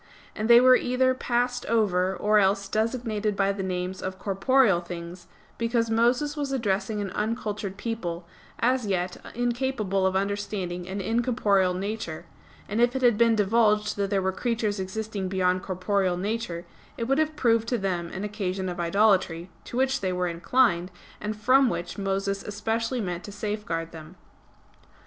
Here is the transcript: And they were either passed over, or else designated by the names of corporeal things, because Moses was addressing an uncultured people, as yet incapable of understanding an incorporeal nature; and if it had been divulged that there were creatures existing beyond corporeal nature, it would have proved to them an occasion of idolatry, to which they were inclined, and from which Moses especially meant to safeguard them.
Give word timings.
And 0.35 0.49
they 0.49 0.59
were 0.59 0.75
either 0.75 1.13
passed 1.13 1.63
over, 1.67 2.15
or 2.15 2.39
else 2.39 2.67
designated 2.67 3.35
by 3.35 3.51
the 3.51 3.61
names 3.61 4.01
of 4.01 4.17
corporeal 4.17 4.81
things, 4.81 5.27
because 5.59 5.91
Moses 5.91 6.35
was 6.35 6.51
addressing 6.51 6.99
an 7.01 7.11
uncultured 7.11 7.77
people, 7.77 8.25
as 8.59 8.87
yet 8.87 9.17
incapable 9.35 10.07
of 10.07 10.15
understanding 10.15 10.89
an 10.89 11.01
incorporeal 11.01 11.75
nature; 11.75 12.25
and 12.67 12.81
if 12.81 12.95
it 12.95 13.03
had 13.03 13.15
been 13.15 13.35
divulged 13.35 13.95
that 13.97 14.09
there 14.09 14.23
were 14.23 14.31
creatures 14.31 14.79
existing 14.79 15.27
beyond 15.27 15.61
corporeal 15.61 16.17
nature, 16.17 16.65
it 16.97 17.03
would 17.03 17.19
have 17.19 17.35
proved 17.35 17.67
to 17.67 17.77
them 17.77 18.07
an 18.09 18.23
occasion 18.23 18.69
of 18.69 18.79
idolatry, 18.79 19.51
to 19.65 19.77
which 19.77 20.01
they 20.01 20.11
were 20.11 20.27
inclined, 20.27 20.89
and 21.19 21.39
from 21.39 21.69
which 21.69 21.99
Moses 21.99 22.41
especially 22.41 23.01
meant 23.01 23.23
to 23.25 23.31
safeguard 23.31 23.91
them. 23.91 24.15